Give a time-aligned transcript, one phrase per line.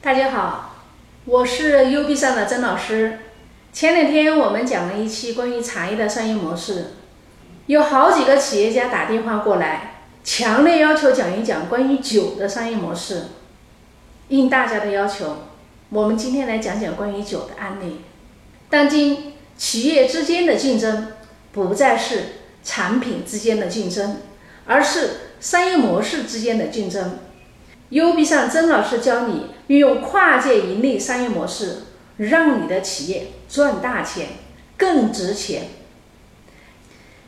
[0.00, 0.76] 大家好，
[1.24, 3.18] 我是 U B 上的曾老师。
[3.72, 6.92] 前两天我们讲了一期关于茶叶的商业模式，
[7.66, 13.24] 有好几个企业家打电话过来，强烈要求讲一讲关于酒的商业模式。
[14.28, 15.38] 应大家的要求，
[15.88, 18.02] 我们今天来讲讲关于酒的案例。
[18.70, 21.08] 当今企业之间的竞争
[21.50, 22.20] 不再是
[22.62, 24.18] 产品之间的竞争，
[24.64, 25.10] 而是
[25.40, 27.18] 商业模式之间的竞争。
[27.88, 31.82] U B 上曾老师教你运用跨界盈利商业模式，
[32.16, 34.28] 让你的企业赚大钱，
[34.76, 35.68] 更值钱。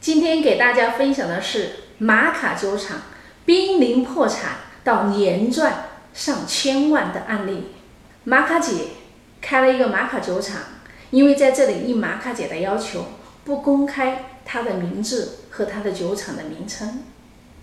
[0.00, 3.02] 今天给大家分享的是玛卡酒厂
[3.44, 7.68] 濒临破产到年赚上千万的案例。
[8.24, 8.86] 玛卡姐
[9.40, 10.60] 开了一个玛卡酒厂，
[11.10, 13.04] 因为在这里应玛卡姐的要求，
[13.44, 17.02] 不公开她的名字和她的酒厂的名称。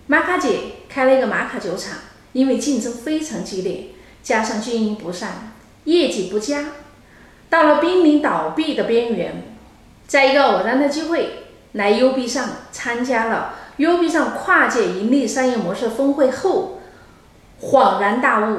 [0.06, 1.98] 玛卡姐开了一个玛卡酒厂。
[2.32, 3.86] 因为竞争非常激烈，
[4.22, 5.52] 加上经营不善，
[5.84, 6.66] 业绩不佳，
[7.48, 9.42] 到了濒临倒闭的边缘。
[10.06, 16.80] 在一个偶然的机会，来 U B 上参加了 U B 上跨界盈利商业模式峰会后，
[17.60, 18.58] 恍然大悟，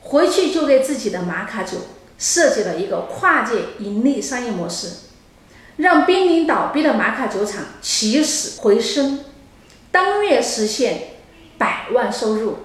[0.00, 1.78] 回去就给自己的玛卡酒
[2.18, 4.88] 设计了一个跨界盈利商业模式，
[5.76, 9.24] 让濒临倒闭的玛卡酒厂起死回生，
[9.90, 11.02] 当月实现。
[11.58, 12.56] 百万收入，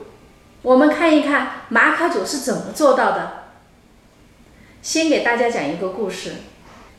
[0.64, 3.44] 我们看一看玛卡酒是怎么做到的。
[4.81, 6.31] 先给大家讲一个故事，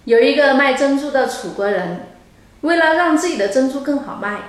[0.05, 2.09] 有一个卖珍珠的楚国人，
[2.61, 4.43] 为了让自己的珍珠更好卖，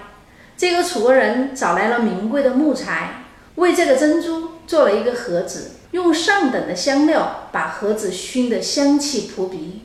[0.58, 3.23] 这个楚国人找来了名贵的木材，
[3.55, 9.83] 为这个珍珠做了一个盒子，用上等的香料把盒子熏得香气扑鼻，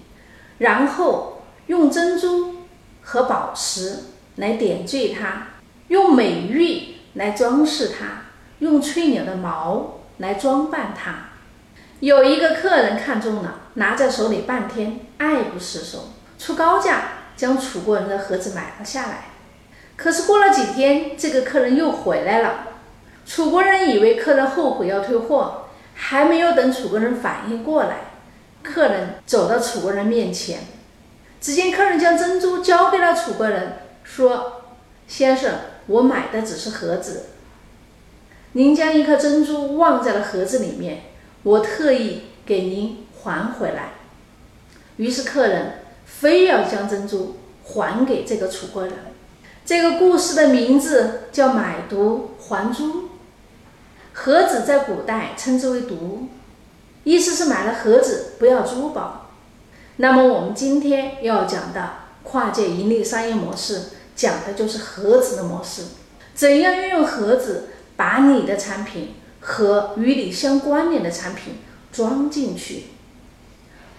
[0.59, 2.57] 然后用珍珠
[3.03, 3.99] 和宝石
[4.37, 5.47] 来点缀它，
[5.87, 6.97] 用美玉。
[7.15, 8.27] 来装饰它，
[8.61, 11.31] 用翠鸟的毛来装扮它。
[11.99, 19.25] 有一个客人看中了，拿在手里半天，爱不释手，出高价将楚国人的盒子买了下来。
[19.97, 22.69] 可是过了几天，这个客人又回来了。
[23.27, 27.97] 楚国人以为客人后悔要退货，还没有等楚国人反应过来，
[28.63, 30.61] 客人走到楚国人面前，
[31.41, 34.63] 只见客人将珍珠交给了楚国人，说
[35.07, 35.53] ：“先生。”
[35.87, 37.30] 我买的只是盒子，
[38.53, 41.03] 您将一颗珍珠忘在了盒子里面，
[41.45, 43.93] 我特意给您还回来。
[44.97, 48.93] 于是客人非要将珍珠还给这个楚国人。
[49.65, 53.11] 这个故事的名字叫“买椟还珠”。
[54.13, 56.27] 盒子在古代称之为椟，
[57.05, 59.31] 意思是买了盒子不要珠宝。
[59.97, 61.91] 那么我们今天要讲的
[62.25, 63.83] 跨界盈利商业模式。
[64.17, 65.83] 讲的就是盒子的模式，
[66.35, 67.70] 怎样运用盒子
[68.01, 71.59] 把你的产品和与你相关联的产品
[71.93, 72.85] 装进去。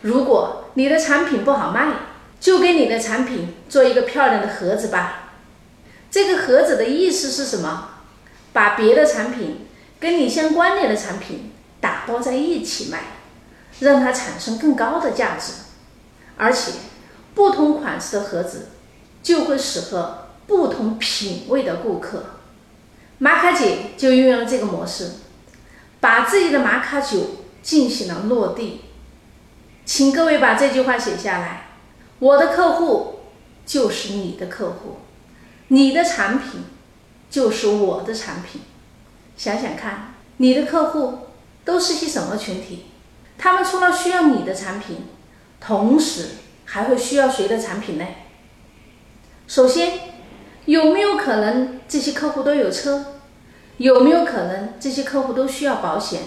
[0.01, 1.88] 如果你的产品不好卖，
[2.39, 5.34] 就给你的产品做一个漂亮的盒子吧。
[6.09, 7.89] 这个盒子的意思是什么？
[8.51, 9.67] 把别的产品
[10.00, 13.03] 跟你相关联的产品打包在一起卖，
[13.81, 15.53] 让它产生更高的价值。
[16.38, 16.72] 而且，
[17.35, 18.69] 不同款式的盒子。
[19.22, 22.23] 就会适合不同品味的顾客。
[23.24, 25.12] 玛卡姐就运用了这个模式，
[26.00, 28.82] 把自己的玛卡酒进行了落地。
[29.86, 31.68] 请各位把这句话写下来：
[32.18, 33.20] 我的客户
[33.64, 35.02] 就是你的客户，
[35.68, 36.62] 你的产品
[37.30, 38.62] 就是我的产品。
[39.38, 41.28] 想想看，你的客户
[41.64, 42.86] 都是些什么群体？
[43.38, 45.06] 他们除了需要你的产品，
[45.60, 46.30] 同时
[46.66, 48.06] 还会需要谁的产品呢？
[49.48, 50.11] 首先，
[50.66, 53.06] 有没有可能这些客户都有车？
[53.78, 56.22] 有没有可能这些客户都需要保险？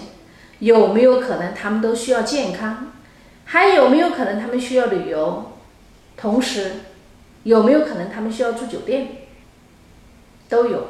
[0.59, 2.91] 有没有可能他们都需要健康？
[3.45, 5.51] 还有没有可能他们需要旅游？
[6.17, 6.71] 同时，
[7.43, 9.07] 有没有可能他们需要住酒店？
[10.49, 10.87] 都有。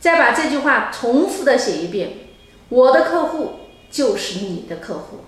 [0.00, 2.10] 再把这句话重复的写一遍：
[2.68, 3.52] 我的客户
[3.90, 5.18] 就是你的客户，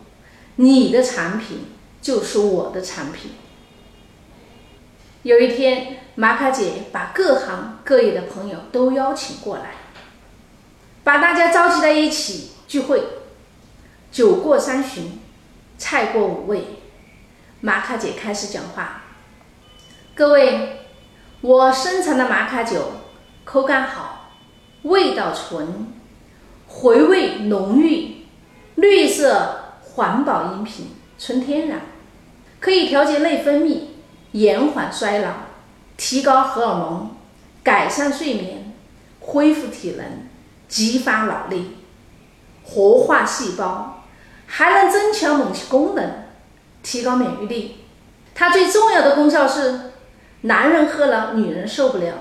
[0.56, 1.66] 你的产品
[2.00, 3.32] 就是我的产品。
[5.22, 9.74] 有一天，玛卡姐把各行各业的朋友都邀请过来，
[11.04, 13.02] 把大家召集在一起聚会。
[14.10, 15.20] 酒过三巡，
[15.78, 16.64] 菜过五味，
[17.60, 19.04] 玛卡姐开始讲话
[20.14, 20.80] ：“各位，
[21.40, 22.92] 我生产的玛卡酒
[23.44, 24.32] 口感好，
[24.82, 25.92] 味道纯，
[26.66, 28.26] 回味浓郁，
[28.74, 31.82] 绿色环保饮品，纯天然，
[32.58, 33.82] 可以调节内分泌。”
[34.32, 35.28] 延缓衰老，
[36.00, 37.10] 提高荷尔蒙，
[37.62, 38.72] 改善睡眠，
[39.20, 40.26] 恢复体能，
[40.66, 41.76] 激发脑力，
[42.64, 44.02] 活化细胞，
[44.46, 46.24] 还能增强某些功能，
[46.82, 47.84] 提高免疫力。
[48.34, 49.92] 它最重要的功效是，
[50.40, 52.14] 男人喝了女人受不了，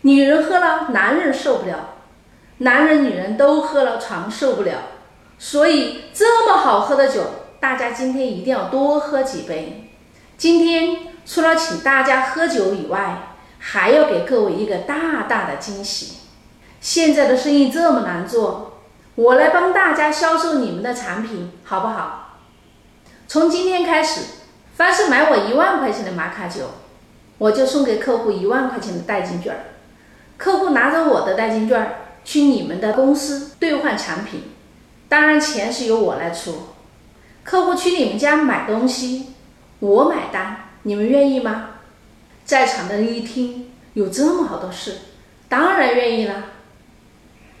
[0.00, 1.96] 女人喝了男人受不了，
[2.56, 4.78] 男人女人都喝了床受不了。
[5.38, 7.22] 所以这么好喝的酒，
[7.60, 9.90] 大家今天一定要多喝几杯。
[10.38, 16.18] 今天除了请大家喝酒以外，还要给各位一个大大的惊喜。
[16.80, 18.80] 现在的生意这么难做，
[19.14, 22.38] 我来帮大家销售你们的产品，好不好？
[23.26, 24.20] 从今天开始，
[24.76, 26.72] 凡是买我一万块钱的玛卡酒，
[27.38, 29.64] 我就送给客户一万块钱的代金券。
[30.36, 34.52] 客户拿着我的代金券去你们的公司兑换产品，
[35.08, 36.68] 当然钱是由我来出。
[37.44, 39.34] 客户去你们家买东西，
[39.78, 41.70] 我买单，你们愿意吗？
[42.44, 44.98] 在场的人一听，有这么好的事，
[45.48, 46.44] 当然愿意啦。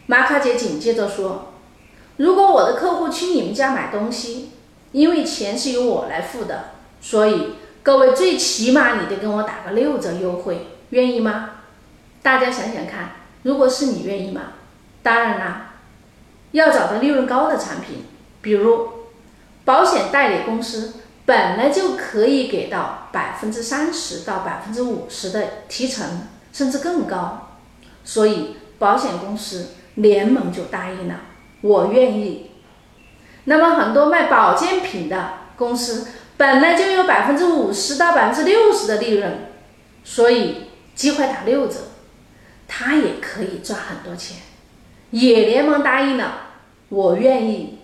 [0.04, 1.54] 玛卡姐紧接着说
[2.18, 4.50] ：“如果我的客户去你们家买东西，
[4.92, 11.52] 因为钱是由我来付的，所以各位最起码你得跟我打个六折优惠，愿意吗？
[12.22, 13.12] 大家想想看，
[13.44, 14.52] 如果是你愿意吗？
[15.02, 15.76] 当然啦，
[16.52, 18.04] 要找到利润高的产品，
[18.42, 18.90] 比如
[19.64, 27.56] 保险代理公司。”本来就可以给到百分之三十到百分之五十的提成，甚至更高，
[28.04, 31.20] 所以保险公司联盟就答应了，
[31.62, 32.50] 我愿意。
[33.44, 39.46] 那么很多卖保健品的公司本来就有百分之五十到百分之六十的利润，
[40.04, 41.76] 所以机会打六折，
[42.68, 44.36] 他也可以赚很多钱，
[45.10, 46.48] 也联盟答应了，
[46.90, 47.78] 我愿意。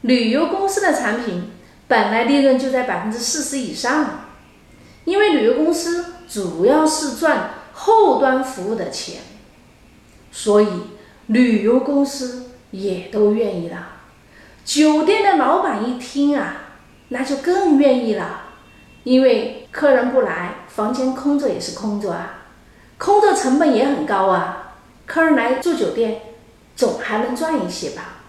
[0.00, 1.50] 旅游公司的产品。
[1.88, 4.24] 本来利润就在百分之四十以上，
[5.04, 9.20] 因为旅游公司主要是赚后端服务的钱，
[10.32, 10.68] 所以
[11.26, 13.88] 旅游公司也都愿意了。
[14.64, 16.56] 酒店的老板一听啊，
[17.10, 18.46] 那就更愿意了，
[19.04, 22.46] 因为客人不来，房间空着也是空着啊，
[22.98, 24.74] 空着成本也很高啊，
[25.06, 26.20] 客人来住酒店，
[26.74, 28.22] 总还能赚一些吧。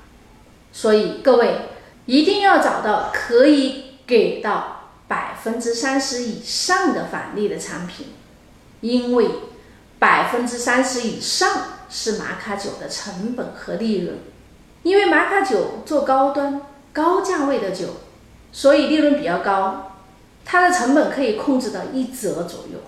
[0.71, 1.66] 所以各位。
[2.07, 8.07] 一定要找到可以给到百分之三十以上的返利的产品，
[8.81, 9.29] 因为
[9.99, 14.17] 百分之三十以上是玛卡酒的成本和利润。
[14.83, 16.61] 因为玛卡酒做高端、
[16.93, 17.97] 高价位的酒，
[18.53, 19.97] 所以利润比较高，
[20.45, 22.79] 它的成本可以控制到一折左右，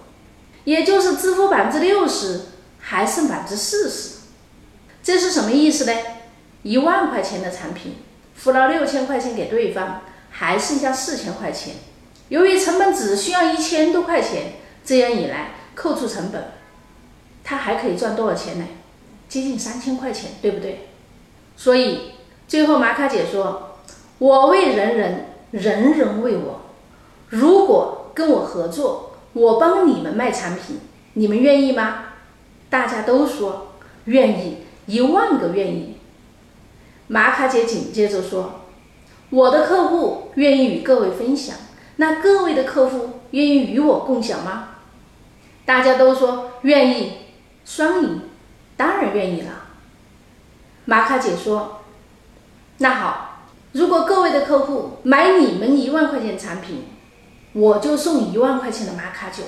[0.63, 2.42] 也就是支付百分之六十，
[2.80, 4.19] 还剩百分之四十。
[5.04, 5.92] 这是什么意思呢？
[6.63, 7.95] 一万块钱的产品。
[8.39, 10.00] 付了六千块钱给对方，
[10.31, 11.75] 还剩下四千块钱。
[12.30, 14.53] 由于成本只需要一千多块钱，
[14.86, 16.53] 这样一来扣除成本，
[17.44, 18.65] 他还可以赚多少钱呢？
[19.27, 20.88] 接近三千块钱，对不对？
[21.57, 22.13] 所以
[22.47, 23.75] 最后玛卡姐说
[24.19, 26.62] ：“我为人人，人人为我。
[27.27, 30.80] 如果跟我合作，我帮你们卖产品，
[31.15, 32.06] 你们愿意吗？”
[32.71, 33.74] 大家都说
[34.06, 35.97] 愿意，一万个愿意。
[37.12, 38.62] 玛卡姐紧接着说
[39.32, 41.56] ：“我的客户愿意与各位分享，
[41.96, 44.76] 那各位的客户愿意与我共享吗？”
[45.66, 47.14] 大家都说愿意，
[47.66, 48.22] 双赢，
[48.78, 49.50] 当然愿意了。
[50.86, 51.82] 玛卡姐说
[52.78, 56.86] ：“那好，如果各位的客户买你们一万块钱产品，
[57.54, 59.46] 我就送一万块钱的玛卡酒，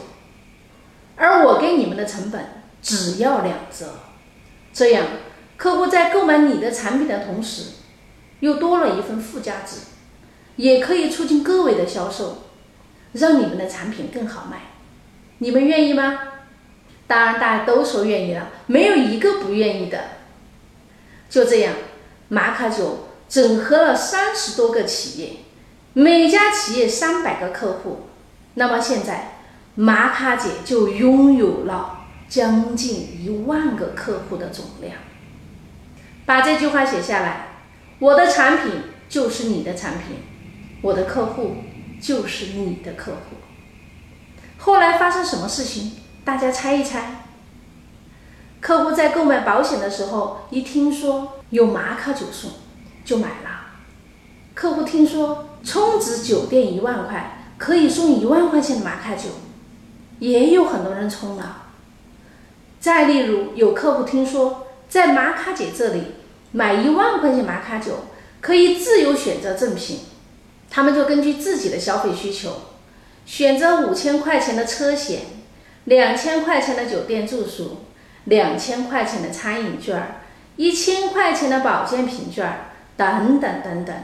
[1.16, 3.86] 而我给你们的成本只要两折，
[4.74, 5.06] 这样。”
[5.62, 7.74] 客户在购买你的产品的同时，
[8.40, 9.82] 又多了一份附加值，
[10.56, 12.46] 也可以促进各位的销售，
[13.14, 14.72] 让你们的产品更好卖。
[15.38, 16.18] 你们愿意吗？
[17.06, 20.00] 当然，大家都说愿意了，没有一个不愿意的。
[21.30, 21.76] 就这样，
[22.30, 25.34] 玛卡酒整合了三十多个企业，
[25.94, 28.08] 每家企业三百个客户。
[28.56, 29.36] 那么现在，
[29.76, 34.96] 玛卡姐就拥有了将近一万个客户的总量。
[36.26, 37.48] 把这句话写下来，
[38.00, 38.72] 我的产品
[39.10, 40.18] 就是你的产品，
[40.82, 41.58] 我的客户
[42.02, 43.38] 就是你的客户。
[44.58, 45.94] 后来发生什么事情？
[46.24, 47.26] 大家猜一猜。
[48.60, 52.52] 客户在购买保险的时候，一听说有玛卡酒送，
[53.04, 53.50] 就买了。
[54.54, 59.30] 客户听说充值酒店一万块可以送一万块钱的玛卡酒，
[60.20, 61.64] 也有很多人充了。
[62.80, 64.68] 再例如，有客户听说。
[64.92, 66.04] 在玛卡姐这里
[66.52, 68.08] 买一万块钱玛卡酒，
[68.42, 70.00] 可以自由选择赠品，
[70.70, 72.64] 他们就根据自己的消费需求，
[73.26, 75.22] 选择五千块钱的车险，
[75.86, 77.86] 两千块钱的酒店住宿，
[78.26, 80.22] 两千块钱的餐饮券，
[80.58, 82.66] 一千块钱的保健品券
[82.98, 83.96] 等等等等。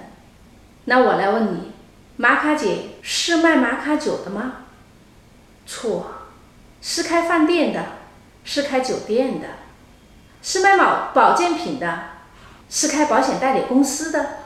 [0.86, 1.74] 那我来问你，
[2.16, 4.54] 玛卡姐是卖玛卡酒的吗？
[5.66, 6.08] 错，
[6.82, 7.84] 是开饭店的，
[8.46, 9.48] 是开酒店的，
[10.48, 12.04] 是卖保保健品的，
[12.70, 14.38] 是开保险代理公司的。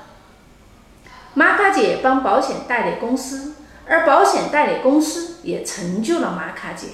[1.36, 3.54] 玛卡姐帮保险代理公司，
[3.88, 6.88] 而保险代理公司也成就了玛卡姐。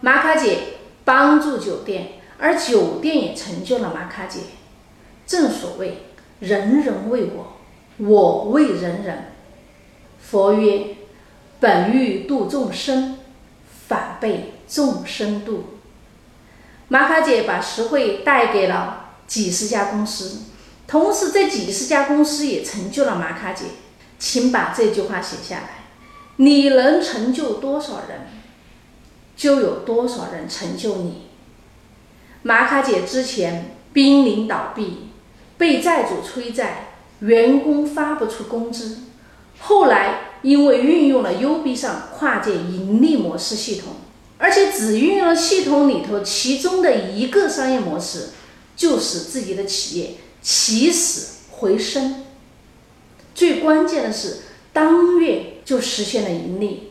[0.00, 0.58] 玛卡姐
[1.04, 4.42] 帮助酒店，而酒店也成就了玛卡姐。
[5.26, 6.06] 正所谓，
[6.38, 7.56] 人人为我，
[7.96, 9.32] 我为人人。
[10.20, 10.98] 佛曰
[11.58, 13.18] ：“本欲度众生，
[13.88, 15.64] 反被众生度。”
[16.92, 20.40] 玛卡姐把实惠带给了几十家公司，
[20.86, 23.64] 同时这几十家公司也成就了玛卡姐。
[24.18, 25.68] 请把这句话写下来：
[26.36, 28.28] 你能成就多少人，
[29.34, 31.28] 就有多少人成就你。
[32.42, 35.08] 玛卡姐之前濒临倒闭。
[35.56, 38.98] 被债主催债，员工发不出工资。
[39.60, 43.94] 后来因为运用了 U B 上跨界盈利模式系统，
[44.42, 48.30] 而且只运用了系统里头其中的一个商业模式，
[48.74, 52.24] 就使自己的企业起死回生。
[53.36, 54.38] 最关键的是，
[54.72, 56.90] 当月就实现了盈利。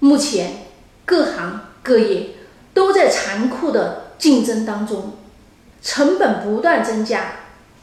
[0.00, 0.66] 目前
[1.04, 2.30] 各行各业
[2.74, 5.12] 都在残酷的竞争当中，
[5.80, 7.36] 成本不断增加。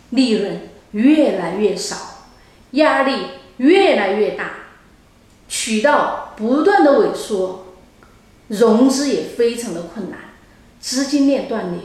[0.09, 2.25] 利润越来越少，
[2.71, 3.25] 压力
[3.57, 4.51] 越来越大，
[5.47, 7.64] 渠道不断的萎缩，
[8.47, 10.19] 融资也非常的困难，
[10.79, 11.79] 资金链断裂，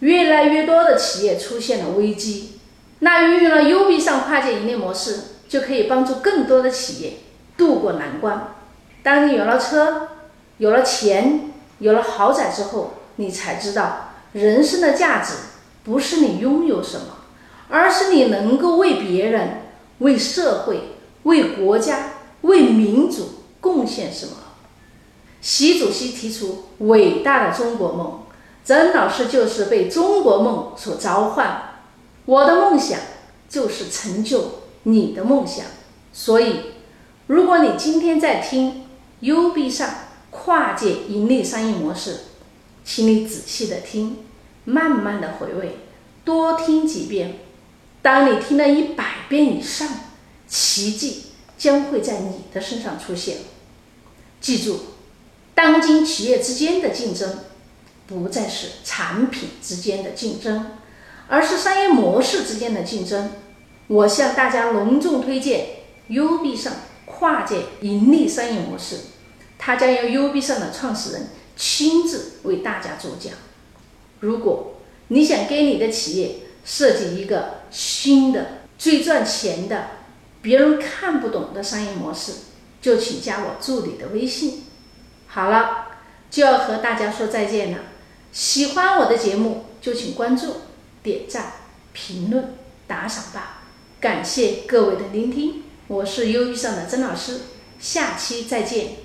[0.00, 2.60] 越来越多的企业出现了危机。
[3.00, 7.14] 那运用了 U B 上跨界盈利模式，就可以帮助更多的企业
[7.56, 8.54] 渡过难关。
[9.02, 10.08] 当你有了车，
[10.58, 15.34] 有了钱，有了豪宅之后，你才知道人生的价值
[15.82, 17.06] 不是你拥有什么。
[17.70, 19.62] 而是你能够为别人、
[19.98, 22.10] 为社会、为国家、
[22.42, 24.32] 为民主贡献什么？
[25.44, 28.22] 习主席提出伟大的中国梦，
[28.64, 31.82] 曾老师就是被中国梦所召唤。
[32.24, 32.98] 我的梦想
[33.46, 35.66] 就是成就你的梦想。
[36.14, 36.60] 所以，
[37.26, 38.86] 如果你今天在听
[39.20, 39.90] U B 上
[40.30, 42.20] 跨界盈利商业模式，
[42.82, 44.16] 请你仔细的听，
[44.64, 45.80] 慢慢的回味，
[46.24, 47.40] 多听几遍。
[48.00, 49.86] 当你听了一百遍以上，
[50.48, 51.24] 奇迹
[51.58, 53.36] 将会在你的身上出现。
[54.40, 54.80] 记住，
[55.54, 57.38] 当今企业之间的竞争，
[58.06, 60.72] 不再是产品之间的竞争，
[61.28, 63.30] 而是商业模式之间的竞争。
[63.86, 65.66] 我向大家隆重推荐
[66.08, 66.72] U B 上
[67.06, 68.96] 跨界盈利商业模式，
[69.58, 73.32] 它将由 U B 上的创始人亲自为大家主讲。
[74.20, 79.88] 如果你想给你的企业，设计一个新的、最赚钱的、
[80.40, 82.32] 别人看不懂的商业模式，
[82.80, 84.64] 就请加我助理的微信。
[85.34, 85.88] 好了，
[86.30, 87.78] 就要和大家说再见了。
[88.30, 90.58] 喜欢我的节目，就请关注、
[91.02, 91.54] 点赞、
[91.92, 92.54] 评论、
[92.86, 93.64] 打赏吧。
[93.98, 97.40] 感谢各位的聆听，我是忧郁上的曾老师，
[97.80, 99.03] 下期再见。